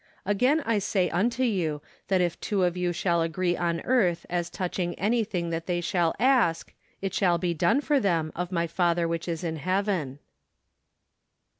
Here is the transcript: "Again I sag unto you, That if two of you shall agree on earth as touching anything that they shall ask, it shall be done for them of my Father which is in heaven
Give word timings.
"Again 0.35 0.63
I 0.65 0.79
sag 0.79 1.11
unto 1.13 1.43
you, 1.43 1.79
That 2.07 2.21
if 2.21 2.39
two 2.39 2.63
of 2.63 2.75
you 2.75 2.91
shall 2.91 3.21
agree 3.21 3.55
on 3.55 3.81
earth 3.81 4.25
as 4.31 4.49
touching 4.49 4.95
anything 4.95 5.51
that 5.51 5.67
they 5.67 5.79
shall 5.79 6.15
ask, 6.19 6.73
it 7.03 7.13
shall 7.13 7.37
be 7.37 7.53
done 7.53 7.81
for 7.81 7.99
them 7.99 8.31
of 8.35 8.51
my 8.51 8.65
Father 8.65 9.07
which 9.07 9.27
is 9.27 9.43
in 9.43 9.57
heaven 9.57 10.17